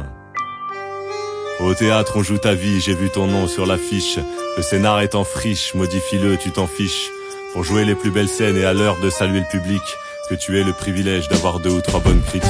Au 1.59 1.73
théâtre, 1.73 2.13
on 2.15 2.23
joue 2.23 2.39
ta 2.39 2.55
vie, 2.55 2.81
j'ai 2.81 2.95
vu 2.95 3.09
ton 3.09 3.27
nom 3.27 3.47
sur 3.47 3.65
l'affiche. 3.65 4.17
Le 4.57 4.63
scénar 4.63 5.01
est 5.01 5.13
en 5.13 5.23
friche, 5.23 5.75
modifie-le, 5.75 6.37
tu 6.37 6.51
t'en 6.51 6.65
fiches. 6.65 7.11
Pour 7.53 7.63
jouer 7.63 7.85
les 7.85 7.93
plus 7.93 8.09
belles 8.09 8.27
scènes 8.27 8.57
et 8.57 8.65
à 8.65 8.73
l'heure 8.73 8.99
de 8.99 9.11
saluer 9.11 9.39
le 9.39 9.45
public, 9.45 9.81
que 10.27 10.33
tu 10.33 10.59
aies 10.59 10.63
le 10.63 10.73
privilège 10.73 11.27
d'avoir 11.27 11.59
deux 11.59 11.69
ou 11.69 11.81
trois 11.81 11.99
bonnes 11.99 12.21
critiques. 12.23 12.49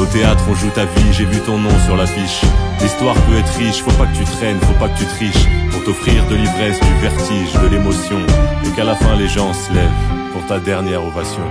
Au 0.00 0.06
théâtre, 0.06 0.42
on 0.48 0.54
joue 0.54 0.70
ta 0.70 0.86
vie, 0.86 1.12
j'ai 1.12 1.26
vu 1.26 1.40
ton 1.40 1.58
nom 1.58 1.78
sur 1.84 1.94
l'affiche. 1.94 2.40
L'histoire 2.80 3.14
peut 3.14 3.36
être 3.36 3.58
riche, 3.58 3.82
faut 3.82 3.90
pas 3.92 4.06
que 4.06 4.16
tu 4.16 4.24
traînes, 4.24 4.58
faut 4.60 4.78
pas 4.80 4.88
que 4.88 4.98
tu 4.98 5.04
triches. 5.04 5.46
Pour 5.70 5.84
t'offrir 5.84 6.26
de 6.26 6.36
l'ivresse, 6.36 6.80
du 6.80 6.94
vertige, 7.02 7.52
de 7.62 7.68
l'émotion. 7.68 8.20
Et 8.64 8.74
qu'à 8.74 8.84
la 8.84 8.94
fin 8.94 9.14
les 9.16 9.28
gens 9.28 9.52
se 9.52 9.70
lèvent 9.72 10.32
pour 10.32 10.46
ta 10.46 10.58
dernière 10.58 11.04
ovation. 11.04 11.44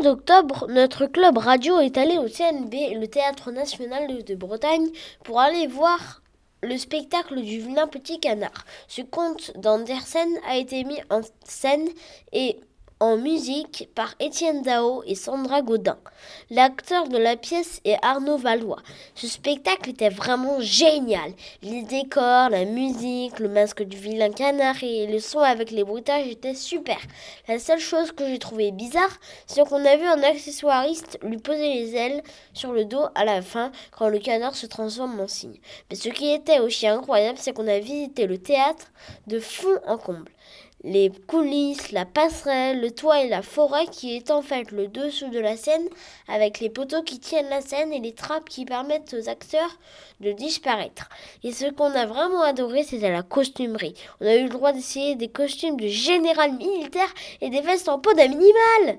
D'octobre, 0.00 0.66
notre 0.68 1.06
club 1.06 1.38
radio 1.38 1.80
est 1.80 1.98
allé 1.98 2.18
au 2.18 2.28
CNB, 2.28 3.00
le 3.00 3.06
Théâtre 3.06 3.50
National 3.50 4.24
de 4.24 4.34
Bretagne, 4.34 4.88
pour 5.24 5.40
aller 5.40 5.66
voir 5.66 6.22
le 6.62 6.76
spectacle 6.76 7.40
du 7.40 7.60
vilain 7.60 7.86
petit 7.86 8.20
canard. 8.20 8.64
Ce 8.86 9.02
conte 9.02 9.52
d'Andersen 9.56 10.28
a 10.48 10.56
été 10.56 10.84
mis 10.84 11.00
en 11.10 11.20
scène 11.44 11.88
et 12.32 12.60
en 13.00 13.16
musique 13.16 13.88
par 13.94 14.14
Étienne 14.18 14.62
Dao 14.62 15.02
et 15.06 15.14
Sandra 15.14 15.62
Godin. 15.62 15.98
L'acteur 16.50 17.08
de 17.08 17.16
la 17.16 17.36
pièce 17.36 17.80
est 17.84 17.96
Arnaud 18.02 18.38
Valois. 18.38 18.82
Ce 19.14 19.28
spectacle 19.28 19.90
était 19.90 20.08
vraiment 20.08 20.60
génial. 20.60 21.32
Les 21.62 21.82
décors, 21.82 22.50
la 22.50 22.64
musique, 22.64 23.38
le 23.38 23.48
masque 23.48 23.82
du 23.82 23.96
vilain 23.96 24.30
canard 24.30 24.82
et 24.82 25.06
le 25.06 25.20
son 25.20 25.38
avec 25.38 25.70
les 25.70 25.84
bruitages 25.84 26.26
étaient 26.26 26.54
super. 26.54 26.98
La 27.46 27.58
seule 27.58 27.78
chose 27.78 28.12
que 28.12 28.26
j'ai 28.26 28.38
trouvé 28.38 28.72
bizarre, 28.72 29.16
c'est 29.46 29.66
qu'on 29.66 29.84
a 29.84 29.96
vu 29.96 30.04
un 30.04 30.22
accessoiriste 30.22 31.18
lui 31.22 31.38
poser 31.38 31.74
les 31.74 31.94
ailes 31.94 32.22
sur 32.52 32.72
le 32.72 32.84
dos 32.84 33.06
à 33.14 33.24
la 33.24 33.42
fin 33.42 33.70
quand 33.96 34.08
le 34.08 34.18
canard 34.18 34.56
se 34.56 34.66
transforme 34.66 35.20
en 35.20 35.28
cygne. 35.28 35.60
Mais 35.90 35.96
ce 35.96 36.08
qui 36.08 36.32
était 36.32 36.58
aussi 36.58 36.86
incroyable, 36.86 37.38
c'est 37.40 37.52
qu'on 37.52 37.68
a 37.68 37.78
visité 37.78 38.26
le 38.26 38.38
théâtre 38.38 38.90
de 39.26 39.38
fond 39.38 39.78
en 39.86 39.98
comble 39.98 40.30
les 40.84 41.10
coulisses, 41.26 41.90
la 41.90 42.04
passerelle, 42.04 42.80
le 42.80 42.92
toit 42.92 43.22
et 43.22 43.28
la 43.28 43.42
forêt 43.42 43.86
qui 43.86 44.14
est 44.16 44.30
en 44.30 44.42
fait 44.42 44.70
le 44.70 44.86
dessous 44.86 45.28
de 45.28 45.40
la 45.40 45.56
scène 45.56 45.88
avec 46.28 46.60
les 46.60 46.70
poteaux 46.70 47.02
qui 47.02 47.18
tiennent 47.18 47.48
la 47.48 47.60
scène 47.60 47.92
et 47.92 48.00
les 48.00 48.12
trappes 48.12 48.48
qui 48.48 48.64
permettent 48.64 49.14
aux 49.18 49.28
acteurs 49.28 49.78
de 50.20 50.30
disparaître. 50.32 51.08
Et 51.42 51.52
ce 51.52 51.70
qu'on 51.70 51.92
a 51.92 52.06
vraiment 52.06 52.42
adoré, 52.42 52.84
c'était 52.84 53.10
la 53.10 53.22
costumerie. 53.22 53.94
On 54.20 54.26
a 54.26 54.36
eu 54.36 54.44
le 54.44 54.48
droit 54.48 54.72
d'essayer 54.72 55.16
des 55.16 55.28
costumes 55.28 55.80
de 55.80 55.88
général 55.88 56.56
militaire 56.56 57.12
et 57.40 57.50
des 57.50 57.60
vestes 57.60 57.88
en 57.88 57.98
peau 57.98 58.12
d'animal. 58.14 58.98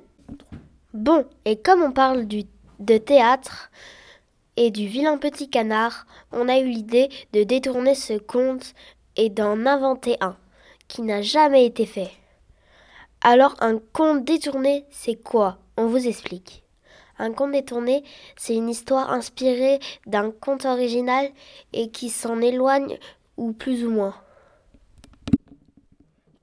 Bon, 0.94 1.26
et 1.46 1.56
comme 1.56 1.82
on 1.82 1.92
parle 1.92 2.28
de 2.28 2.98
théâtre 2.98 3.72
et 4.58 4.72
du 4.72 4.88
vilain 4.88 5.18
petit 5.18 5.50
canard, 5.50 6.06
on 6.34 6.50
a 6.50 6.60
eu 6.60 6.68
l'idée 6.68 7.08
de 7.32 7.44
détourner 7.44 7.96
ce 7.96 8.18
conte 8.18 8.74
et 9.16 9.30
d'en 9.30 9.66
inventer 9.66 10.18
un 10.20 10.36
qui 10.90 11.02
n'a 11.04 11.22
jamais 11.22 11.66
été 11.66 11.86
fait. 11.86 12.12
Alors 13.22 13.56
un 13.62 13.80
conte 13.94 14.26
détourné, 14.26 14.86
c'est 14.92 15.16
quoi? 15.16 15.58
On 15.78 15.88
vous 15.88 16.06
explique. 16.06 16.64
Un 17.18 17.32
conte 17.32 17.52
détourné, 17.52 18.04
c'est 18.36 18.56
une 18.56 18.70
histoire 18.70 19.12
inspirée 19.12 19.80
d'un 20.06 20.32
conte 20.32 20.66
original 20.66 21.30
et 21.72 21.90
qui 21.92 22.10
s'en 22.10 22.42
éloigne 22.42 22.98
ou 23.38 23.54
plus 23.54 23.86
ou 23.86 23.92
moins. 23.92 24.16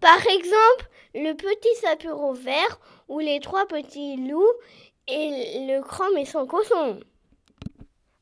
Par 0.01 0.21
exemple, 0.27 0.89
le 1.15 1.33
petit 1.33 1.75
sapuro 1.81 2.35
vert 2.35 2.79
ou 3.09 3.19
les 3.19 3.41
trois 3.41 3.67
petits 3.67 4.17
loups 4.17 4.45
et 5.09 5.67
le 5.67 5.81
grand 5.81 6.11
méchant 6.15 6.47
cochon. 6.47 7.01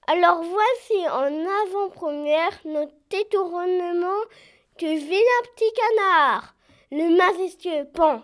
Alors 0.06 0.42
voici 0.42 1.08
en 1.08 1.46
avant-première 1.66 2.60
notre 2.66 2.92
détournement 3.10 4.20
du 4.78 4.86
vilain 4.86 5.42
petit 5.54 5.72
canard, 5.76 6.54
le 6.90 7.16
majestueux 7.16 7.86
pan. 7.92 8.22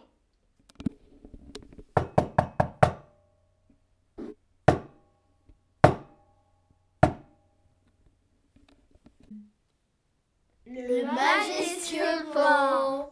Le 10.66 11.04
majestueux 11.04 12.32
pan. 12.32 13.10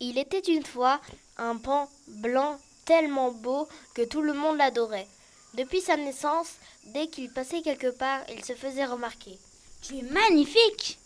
Il 0.00 0.18
était 0.18 0.40
une 0.40 0.64
fois 0.64 1.00
un 1.38 1.56
pan 1.56 1.88
blanc 2.06 2.58
tellement 2.84 3.30
beau 3.30 3.66
que 3.94 4.02
tout 4.02 4.20
le 4.20 4.34
monde 4.34 4.58
l'adorait. 4.58 5.06
Depuis 5.54 5.80
sa 5.80 5.96
naissance, 5.96 6.56
dès 6.92 7.06
qu'il 7.06 7.32
passait 7.32 7.62
quelque 7.62 7.90
part, 7.90 8.20
il 8.30 8.44
se 8.44 8.54
faisait 8.54 8.84
remarquer. 8.84 9.38
Tu 9.82 9.98
es 9.98 10.02
magnifique 10.02 10.98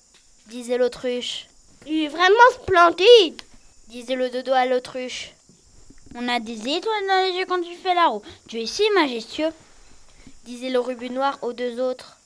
disait 0.46 0.78
l'autruche. 0.78 1.46
Il 1.86 2.04
est 2.04 2.08
vraiment 2.08 2.34
splendide 2.62 3.42
disait 3.88 4.16
le 4.16 4.30
dodo 4.30 4.52
à 4.52 4.66
l'autruche. 4.66 5.32
On 6.14 6.28
a 6.28 6.40
des 6.40 6.54
étoiles 6.54 7.06
dans 7.06 7.26
les 7.26 7.38
yeux 7.38 7.46
quand 7.46 7.60
tu 7.60 7.74
fais 7.76 7.94
la 7.94 8.08
roue. 8.08 8.22
Tu 8.48 8.60
es 8.60 8.66
si 8.66 8.82
majestueux 8.94 9.52
disait 10.44 10.70
le 10.70 10.80
rubu 10.80 11.10
noir 11.10 11.38
aux 11.42 11.52
deux 11.52 11.80
autres. 11.80 12.18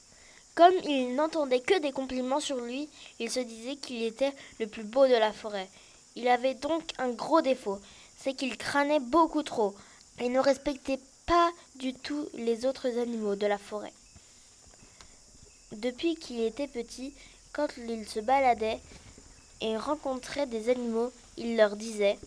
Comme 0.54 0.74
il 0.84 1.14
n'entendait 1.14 1.60
que 1.60 1.78
des 1.78 1.92
compliments 1.92 2.40
sur 2.40 2.56
lui, 2.56 2.88
il 3.18 3.30
se 3.30 3.40
disait 3.40 3.76
qu'il 3.76 4.02
était 4.02 4.32
le 4.58 4.66
plus 4.66 4.84
beau 4.84 5.06
de 5.06 5.14
la 5.14 5.32
forêt. 5.32 5.68
Il 6.16 6.28
avait 6.28 6.54
donc 6.54 6.82
un 6.98 7.10
gros 7.10 7.40
défaut, 7.40 7.78
c'est 8.18 8.34
qu'il 8.34 8.56
crânait 8.58 9.00
beaucoup 9.00 9.42
trop 9.42 9.74
et 10.18 10.28
ne 10.28 10.40
respectait 10.40 11.00
pas 11.26 11.50
du 11.76 11.94
tout 11.94 12.28
les 12.34 12.66
autres 12.66 12.98
animaux 12.98 13.36
de 13.36 13.46
la 13.46 13.58
forêt. 13.58 13.92
Depuis 15.72 16.16
qu'il 16.16 16.40
était 16.40 16.66
petit, 16.66 17.14
quand 17.52 17.68
il 17.76 18.06
se 18.08 18.20
baladait 18.20 18.80
et 19.60 19.76
rencontrait 19.76 20.46
des 20.46 20.68
animaux, 20.68 21.12
il 21.36 21.56
leur 21.56 21.76
disait 21.76 22.18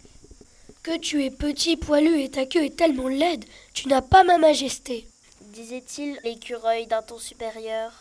Que 0.84 0.98
tu 0.98 1.24
es 1.24 1.32
petit, 1.32 1.78
poilu 1.78 2.22
et 2.22 2.30
ta 2.30 2.46
queue 2.46 2.66
est 2.66 2.76
tellement 2.76 3.08
laide, 3.08 3.46
tu 3.74 3.88
n'as 3.88 4.02
pas 4.02 4.24
ma 4.24 4.38
majesté, 4.38 5.08
disait-il 5.42 6.20
l'écureuil 6.24 6.88
d'un 6.88 7.02
ton 7.02 7.18
supérieur. 7.18 7.92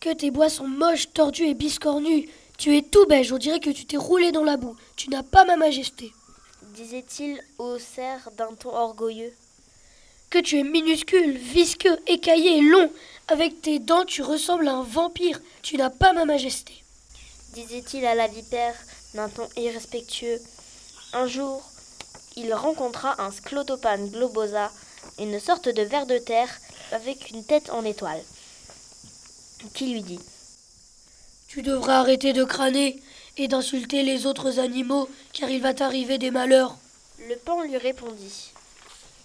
Que 0.00 0.12
tes 0.12 0.30
bois 0.30 0.48
sont 0.48 0.68
moches, 0.68 1.12
tordus 1.12 1.48
et 1.48 1.54
biscornus, 1.54 2.28
tu 2.56 2.76
es 2.76 2.82
tout 2.82 3.06
beige, 3.06 3.32
on 3.32 3.38
dirait 3.38 3.60
que 3.60 3.70
tu 3.70 3.84
t'es 3.84 3.96
roulé 3.96 4.32
dans 4.32 4.44
la 4.44 4.56
boue, 4.56 4.76
tu 4.96 5.10
n'as 5.10 5.22
pas 5.22 5.44
ma 5.44 5.56
majesté, 5.56 6.12
disait-il 6.74 7.42
au 7.58 7.78
cerf 7.78 8.30
d'un 8.36 8.54
ton 8.54 8.74
orgueilleux. 8.74 9.32
Que 10.30 10.38
tu 10.38 10.58
es 10.58 10.62
minuscule, 10.62 11.38
visqueux, 11.38 11.98
écaillé 12.06 12.58
et 12.58 12.60
long, 12.60 12.92
avec 13.28 13.62
tes 13.62 13.78
dents 13.78 14.04
tu 14.04 14.22
ressembles 14.22 14.68
à 14.68 14.74
un 14.74 14.82
vampire, 14.82 15.40
tu 15.62 15.78
n'as 15.78 15.88
pas 15.88 16.12
ma 16.12 16.26
majesté, 16.26 16.74
disait-il 17.54 18.04
à 18.04 18.14
la 18.14 18.26
vipère 18.26 18.74
d'un 19.14 19.30
ton 19.30 19.48
irrespectueux. 19.56 20.38
Un 21.14 21.26
jour, 21.26 21.62
il 22.36 22.52
rencontra 22.52 23.22
un 23.22 23.30
sclotopane 23.30 24.10
globosa, 24.10 24.70
une 25.18 25.40
sorte 25.40 25.70
de 25.70 25.82
ver 25.82 26.04
de 26.04 26.18
terre 26.18 26.50
avec 26.92 27.30
une 27.30 27.44
tête 27.44 27.70
en 27.70 27.84
étoile, 27.86 28.22
qui 29.72 29.86
lui 29.86 30.02
dit 30.02 30.20
Tu 31.48 31.62
devrais 31.62 31.94
arrêter 31.94 32.34
de 32.34 32.44
crâner 32.44 33.02
et 33.38 33.48
d'insulter 33.48 34.02
les 34.02 34.26
autres 34.26 34.58
animaux, 34.58 35.08
car 35.32 35.48
il 35.48 35.62
va 35.62 35.72
t'arriver 35.72 36.18
des 36.18 36.30
malheurs. 36.30 36.76
Le 37.28 37.36
pan 37.36 37.62
lui 37.62 37.78
répondit 37.78 38.52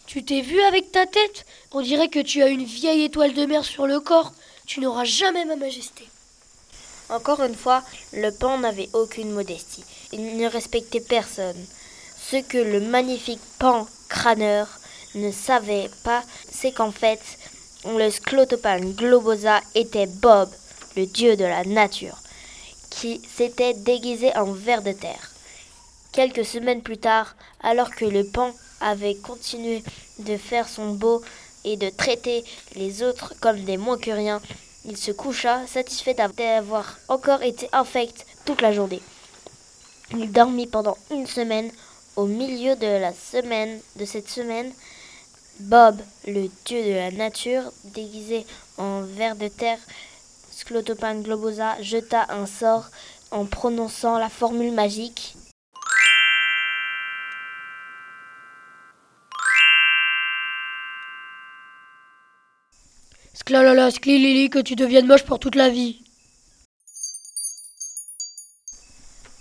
Tu 0.06 0.24
t'es 0.24 0.42
vu 0.42 0.62
avec 0.62 0.92
ta 0.92 1.06
tête? 1.06 1.46
On 1.72 1.82
dirait 1.82 2.10
que 2.10 2.20
tu 2.20 2.44
as 2.44 2.48
une 2.48 2.66
vieille 2.66 3.04
étoile 3.04 3.34
de 3.34 3.46
mer 3.46 3.64
sur 3.64 3.88
le 3.88 4.00
corps. 4.00 4.34
Tu 4.66 4.80
n'auras 4.80 5.06
jamais 5.06 5.46
ma 5.46 5.56
majesté. 5.56 6.08
Encore 7.10 7.42
une 7.44 7.56
fois, 7.56 7.84
le 8.14 8.32
pan 8.32 8.60
n'avait 8.60 8.90
aucune 8.94 9.32
modestie. 9.32 9.84
Il 10.12 10.38
ne 10.38 10.48
respectait 10.48 11.02
personne. 11.02 11.66
Ce 12.18 12.38
que 12.38 12.58
le 12.58 12.80
magnifique 12.80 13.42
pan 13.60 13.88
crâneur 14.10 14.68
ne 15.16 15.32
savait 15.32 15.90
pas, 16.04 16.24
c'est 16.50 16.72
qu'en 16.72 16.92
fait, 16.92 17.20
le 17.86 18.10
sclotopane 18.10 18.94
globosa 18.94 19.62
était 19.76 20.08
Bob, 20.08 20.50
le 20.96 21.06
dieu 21.06 21.36
de 21.36 21.46
la 21.46 21.64
nature, 21.66 22.18
qui 22.90 23.22
s'était 23.36 23.74
déguisé 23.74 24.36
en 24.38 24.52
ver 24.52 24.82
de 24.82 24.94
terre. 24.94 25.32
Quelques 26.14 26.46
semaines 26.46 26.82
plus 26.82 26.98
tard, 26.98 27.36
alors 27.62 27.92
que 27.92 28.06
le 28.06 28.24
pan 28.24 28.54
avait 28.84 29.16
continué 29.16 29.84
de 30.20 30.38
faire 30.38 30.68
son 30.68 30.92
beau 30.92 31.22
et 31.64 31.78
de 31.78 31.90
traiter 31.90 32.44
les 32.76 33.04
autres 33.04 33.34
comme 33.40 33.64
des 33.64 33.78
moins 33.78 33.98
que 33.98 34.12
rien, 34.12 34.42
il 34.86 34.98
se 34.98 35.12
coucha, 35.12 35.66
satisfait 35.66 36.14
d'avoir 36.14 36.98
encore 37.08 37.42
été 37.42 37.70
infect 37.72 38.26
toute 38.46 38.62
la 38.62 38.74
journée. 38.74 39.02
Il 40.12 40.32
dormit 40.32 40.68
pendant 40.68 40.98
une 41.12 41.28
semaine. 41.28 41.72
Au 42.16 42.28
milieu 42.28 42.76
de 42.76 42.86
la 42.86 43.12
semaine, 43.12 43.80
de 43.96 44.06
cette 44.06 44.30
semaine, 44.30 44.72
Bob, 45.62 46.00
le 46.28 46.48
dieu 46.66 46.84
de 46.84 46.94
la 46.94 47.10
nature, 47.10 47.64
déguisé 47.86 48.46
en 48.78 49.02
ver 49.02 49.36
de 49.36 49.48
terre, 49.48 49.80
Sclotopane 50.52 51.24
globosa, 51.24 51.82
jeta 51.82 52.28
un 52.30 52.46
sort 52.46 52.86
en 53.32 53.46
prononçant 53.46 54.20
la 54.20 54.30
formule 54.30 54.72
magique. 54.72 55.36
Sclalala, 63.46 63.92
sclilili, 63.92 64.50
que 64.50 64.60
tu 64.60 64.76
deviennes 64.76 65.06
moche 65.06 65.26
pour 65.26 65.38
toute 65.38 65.56
la 65.56 65.68
vie. 65.68 66.02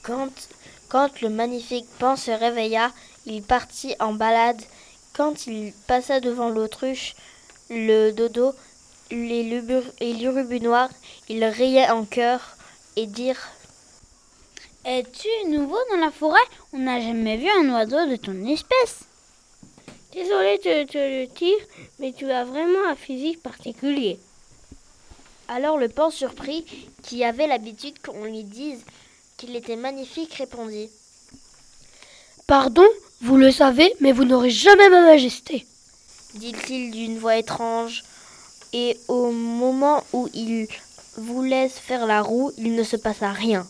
Quand, 0.03 0.33
quand 0.88 1.21
le 1.21 1.29
magnifique 1.29 1.87
pan 2.01 2.17
se 2.17 2.33
réveilla, 2.33 2.91
il 3.27 3.45
partit 3.45 3.95
en 4.01 4.12
balade. 4.12 4.61
Quand 5.12 5.47
il 5.47 5.73
passa 5.87 6.19
devant 6.19 6.49
l'autruche, 6.49 7.15
le 7.71 8.11
dodo, 8.11 8.53
et 9.12 10.12
l'urubu 10.15 10.59
noir, 10.59 10.88
il 11.29 11.45
riait 11.45 11.91
en 11.91 12.05
chœur 12.05 12.41
et 12.97 13.07
dirent 13.07 13.53
Es-tu 14.85 15.29
nouveau 15.49 15.79
dans 15.93 16.01
la 16.01 16.11
forêt? 16.11 16.41
On 16.73 16.79
n'a 16.79 16.99
jamais 16.99 17.37
vu 17.37 17.49
un 17.49 17.73
oiseau 17.73 18.05
de 18.11 18.17
ton 18.17 18.45
espèce. 18.47 19.05
Désolé 20.12 20.59
de 20.59 20.85
te 20.85 20.98
le 20.98 21.27
dire, 21.27 21.57
mais 21.98 22.12
tu 22.12 22.31
as 22.31 22.44
vraiment 22.44 22.87
un 22.87 22.94
physique 22.94 23.42
particulier. 23.42 24.18
Alors 25.48 25.79
le 25.79 25.88
pan 25.88 26.11
surpris, 26.11 26.66
qui 27.03 27.25
avait 27.25 27.46
l'habitude 27.46 27.98
qu'on 28.05 28.25
lui 28.25 28.44
dise 28.44 28.85
qu'il 29.38 29.57
était 29.57 29.77
magnifique, 29.77 30.35
répondit 30.35 30.90
Pardon, 32.46 32.87
vous 33.22 33.38
le 33.38 33.51
savez, 33.51 33.90
mais 34.01 34.12
vous 34.12 34.27
n'aurez 34.27 34.51
jamais 34.51 34.90
ma 34.90 35.01
majesté. 35.01 35.64
dit-il 36.35 36.90
d'une 36.90 37.18
voix 37.18 37.38
étrange. 37.38 38.05
Et 38.75 38.98
au 39.09 39.31
moment 39.31 40.05
où 40.12 40.29
il 40.35 40.68
voulait 41.16 41.70
se 41.70 41.81
faire 41.81 42.07
la 42.07 42.20
roue, 42.20 42.53
il 42.59 42.75
ne 42.75 42.85
se 42.85 42.96
passa 42.96 43.33
rien. 43.33 43.66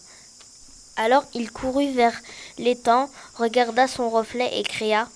Alors 0.97 1.25
il 1.35 1.53
courut 1.53 1.93
vers 1.93 2.21
l'étang, 2.59 3.09
regarda 3.37 3.87
son 3.87 4.11
reflet 4.11 4.59
et 4.59 4.65
cria 4.65 5.09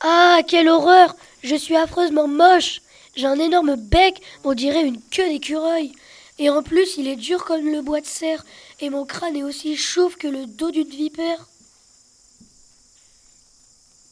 Ah, 0.00 0.40
quelle 0.46 0.68
horreur 0.68 1.16
Je 1.42 1.56
suis 1.56 1.76
affreusement 1.76 2.28
moche. 2.28 2.82
J'ai 3.16 3.26
un 3.26 3.38
énorme 3.38 3.74
bec, 3.74 4.22
on 4.44 4.54
dirait 4.54 4.86
une 4.86 5.00
queue 5.00 5.28
d'écureuil. 5.28 5.92
Et 6.38 6.50
en 6.50 6.62
plus, 6.62 6.96
il 6.98 7.08
est 7.08 7.16
dur 7.16 7.44
comme 7.44 7.72
le 7.72 7.82
bois 7.82 8.00
de 8.00 8.06
serre, 8.06 8.44
et 8.80 8.90
mon 8.90 9.04
crâne 9.04 9.34
est 9.34 9.42
aussi 9.42 9.76
chauve 9.76 10.16
que 10.16 10.28
le 10.28 10.46
dos 10.46 10.70
d'une 10.70 10.88
vipère. 10.88 11.48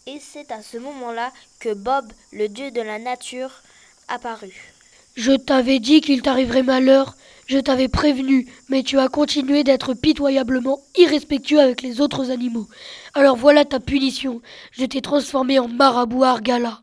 Et 0.06 0.18
c'est 0.20 0.50
à 0.50 0.62
ce 0.62 0.76
moment-là 0.76 1.32
que 1.60 1.72
Bob, 1.72 2.12
le 2.32 2.48
dieu 2.48 2.72
de 2.72 2.80
la 2.80 2.98
nature, 2.98 3.62
apparut. 4.08 4.75
Je 5.16 5.32
t'avais 5.32 5.80
dit 5.80 6.02
qu'il 6.02 6.22
t'arriverait 6.22 6.62
malheur. 6.62 7.16
Je 7.46 7.58
t'avais 7.58 7.88
prévenu, 7.88 8.52
mais 8.68 8.82
tu 8.82 8.98
as 8.98 9.08
continué 9.08 9.64
d'être 9.64 9.94
pitoyablement 9.94 10.80
irrespectueux 10.98 11.60
avec 11.60 11.80
les 11.80 12.00
autres 12.00 12.30
animaux. 12.30 12.66
Alors 13.14 13.36
voilà 13.36 13.64
ta 13.64 13.80
punition. 13.80 14.42
Je 14.72 14.84
t'ai 14.84 15.00
transformé 15.00 15.58
en 15.58 15.68
marabout 15.68 16.24
argala. 16.24 16.82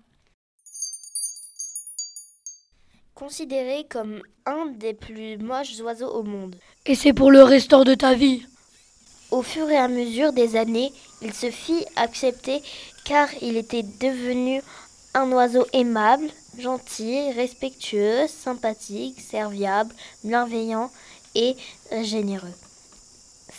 Considéré 3.14 3.86
comme 3.90 4.22
un 4.46 4.68
des 4.68 4.94
plus 4.94 5.38
moches 5.38 5.80
oiseaux 5.82 6.12
au 6.12 6.24
monde. 6.24 6.56
Et 6.86 6.96
c'est 6.96 7.14
pour 7.14 7.30
le 7.30 7.44
restant 7.44 7.84
de 7.84 7.94
ta 7.94 8.14
vie. 8.14 8.46
Au 9.32 9.42
fur 9.42 9.70
et 9.70 9.78
à 9.78 9.88
mesure 9.88 10.32
des 10.32 10.56
années, 10.56 10.92
il 11.22 11.34
se 11.34 11.52
fit 11.52 11.86
accepter 11.96 12.62
car 13.04 13.28
il 13.42 13.58
était 13.58 13.84
devenu 13.84 14.62
un 15.14 15.32
oiseau 15.32 15.66
aimable, 15.74 16.30
gentil, 16.58 17.32
respectueux, 17.32 18.28
sympathique, 18.28 19.20
serviable, 19.20 19.94
bienveillant 20.24 20.90
et 21.36 21.56
généreux. 22.02 22.54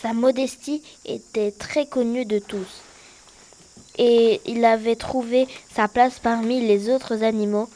Sa 0.01 0.13
modestie 0.13 0.81
était 1.05 1.51
très 1.51 1.85
connue 1.85 2.25
de 2.25 2.39
tous. 2.39 2.81
Et 3.97 4.41
il 4.45 4.65
avait 4.65 4.95
trouvé 4.95 5.47
sa 5.73 5.87
place 5.87 6.19
parmi 6.19 6.59
les 6.61 6.89
autres 6.89 7.23
animaux. 7.23 7.69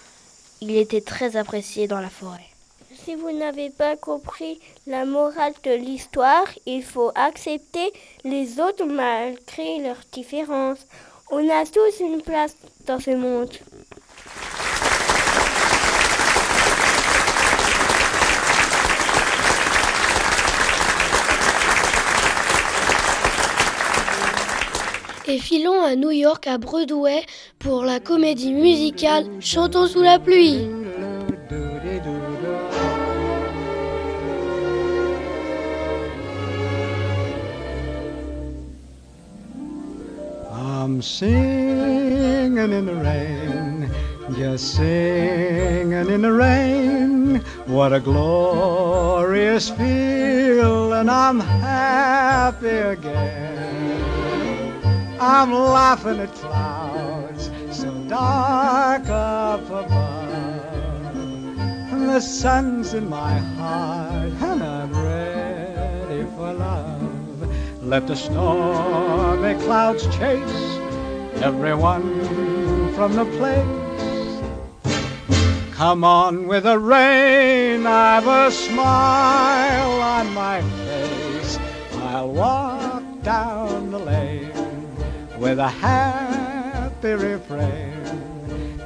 Il 0.62 0.76
était 0.76 1.02
très 1.02 1.38
apprécié 1.38 1.88
dans 1.88 2.02
la 2.02 2.10
forêt. 2.10 2.46
Si 3.06 3.16
vous 3.16 3.32
n'avez 3.32 3.70
pas 3.70 3.96
compris 3.96 4.60
la 4.86 5.06
morale 5.06 5.54
de 5.64 5.72
l'histoire, 5.72 6.46
il 6.66 6.84
faut 6.84 7.12
accepter 7.16 7.94
les 8.26 8.60
autres 8.60 8.86
malgré 8.86 9.80
leurs 9.80 10.04
différences. 10.12 10.86
On 11.32 11.48
a 11.50 11.66
tous 11.66 12.02
une 12.02 12.22
place 12.22 12.56
dans 12.86 13.00
ce 13.00 13.12
monde. 13.12 13.52
Et 25.32 25.38
filons 25.38 25.84
à 25.84 25.96
New 25.96 26.10
York, 26.10 26.48
à 26.48 26.58
Broadway, 26.58 27.22
pour 27.60 27.84
la 27.84 28.00
comédie 28.00 28.52
musicale 28.52 29.26
Chantons 29.40 29.86
sous 29.86 30.02
la 30.02 30.18
pluie. 30.18 30.68
I'm 40.52 41.00
singing 41.04 42.58
in 42.58 42.88
the 42.88 42.96
rain, 42.96 43.92
just 44.36 44.78
singing 44.78 46.10
in 46.10 46.24
the 46.24 46.32
rain. 46.32 47.44
What 47.68 47.94
a 47.94 48.00
glorious 48.00 49.70
feel, 49.70 50.94
and 50.94 51.08
I'm 51.12 51.40
happy 51.40 52.68
again. 52.68 53.69
I'm 55.32 55.54
laughing 55.54 56.20
at 56.22 56.34
clouds 56.34 57.52
so 57.72 57.94
dark 58.08 59.08
up 59.10 59.64
above. 59.70 61.16
And 61.94 62.10
the 62.10 62.20
sun's 62.20 62.96
in 62.96 63.08
my 63.08 63.38
heart, 63.38 64.34
and 64.42 64.64
I'm 64.64 64.92
ready 64.92 66.24
for 66.36 66.52
love. 66.52 67.84
Let 67.84 68.08
the 68.08 68.16
stormy 68.16 69.54
clouds 69.66 70.04
chase 70.18 70.80
everyone 71.44 72.08
from 72.96 73.14
the 73.14 73.26
place. 73.38 74.34
Come 75.76 76.04
on 76.04 76.48
with 76.48 76.64
the 76.64 76.80
rain, 76.80 77.86
I've 77.86 78.26
a 78.26 78.50
smile 78.52 80.02
on 80.02 80.34
my 80.34 80.64
face. 80.64 81.60
I'll 82.02 82.32
walk 82.32 83.04
down 83.22 83.59
with 85.40 85.58
a 85.58 85.70
happy 85.70 87.14
refrain, 87.14 88.04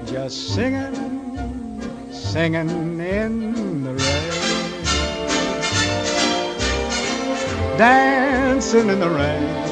just 0.05 0.53
singing, 0.53 1.81
singing 2.11 2.99
in 2.99 3.83
the 3.83 3.93
rain. 3.93 4.43
Dancing 7.77 8.89
in 8.89 8.99
the 8.99 9.09
rain. 9.09 9.63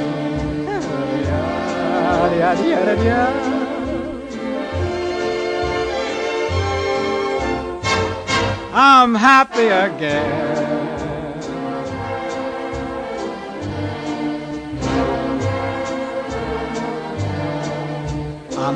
I'm 8.73 9.13
happy 9.15 9.67
again. 9.67 10.60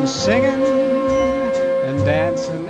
Singing 0.08 0.64
and 1.84 2.06
dancing 2.06 2.65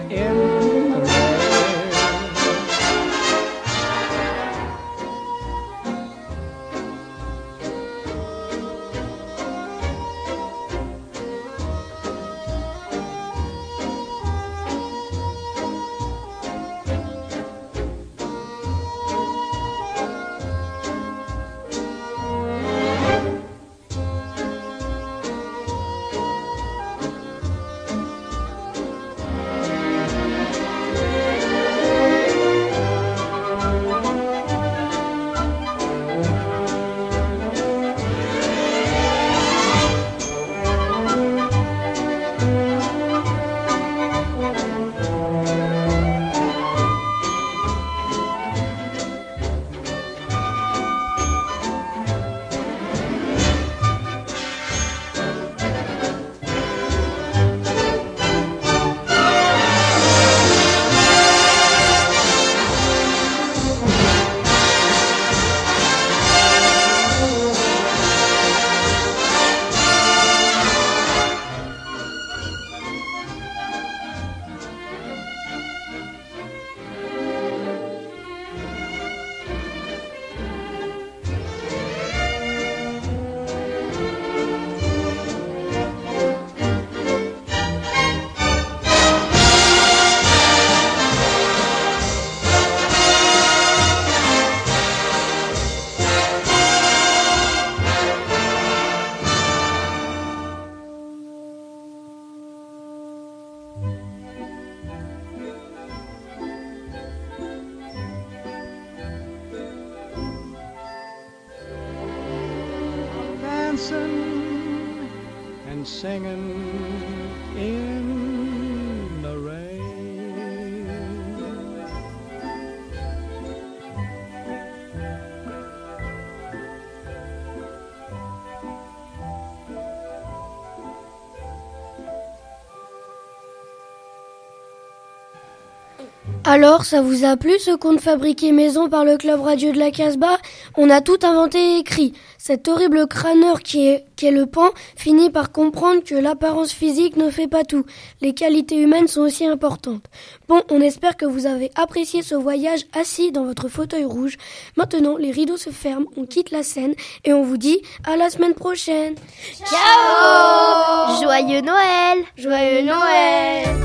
Alors, 136.56 136.86
ça 136.86 137.02
vous 137.02 137.26
a 137.26 137.36
plu 137.36 137.52
ce 137.60 137.76
conte 137.76 138.00
fabriqué 138.00 138.54
maison 138.54 138.88
par 138.88 139.04
le 139.04 139.18
club 139.18 139.42
radio 139.42 139.74
de 139.74 139.78
la 139.78 139.92
Casbah? 139.92 140.38
On 140.78 140.90
a 140.90 141.02
tout 141.02 141.18
inventé 141.24 141.58
et 141.58 141.80
écrit. 141.80 142.14
Cet 142.38 142.70
horrible 142.70 143.08
crâneur 143.08 143.60
qui 143.60 143.90
est, 143.90 144.06
qui 144.16 144.28
est 144.28 144.32
le 144.32 144.46
pan 144.46 144.70
finit 144.96 145.30
par 145.30 145.52
comprendre 145.52 146.02
que 146.02 146.16
l'apparence 146.16 146.72
physique 146.72 147.18
ne 147.18 147.30
fait 147.30 147.50
pas 147.50 147.66
tout. 147.66 147.84
Les 148.22 148.34
qualités 148.34 148.78
humaines 148.78 149.10
sont 149.10 149.20
aussi 149.20 149.46
importantes. 149.46 150.06
Bon, 150.48 150.62
on 150.70 150.80
espère 150.80 151.18
que 151.18 151.26
vous 151.26 151.46
avez 151.46 151.72
apprécié 151.76 152.22
ce 152.22 152.36
voyage 152.36 152.86
assis 152.98 153.34
dans 153.34 153.44
votre 153.44 153.68
fauteuil 153.68 154.06
rouge. 154.06 154.38
Maintenant, 154.78 155.18
les 155.18 155.32
rideaux 155.32 155.58
se 155.58 155.72
ferment, 155.72 156.08
on 156.16 156.26
quitte 156.26 156.52
la 156.52 156.64
scène 156.64 156.94
et 157.26 157.34
on 157.34 157.44
vous 157.44 157.58
dit 157.58 157.82
à 158.06 158.16
la 158.16 158.30
semaine 158.30 158.54
prochaine. 158.54 159.16
Ciao 159.58 161.22
Joyeux 161.22 161.60
Noël 161.60 162.24
Joyeux 162.38 162.84
Noël 162.84 163.76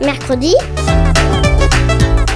Mercredi? 0.00 0.56